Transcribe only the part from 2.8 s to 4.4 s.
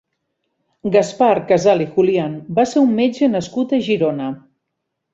un metge nascut a Girona.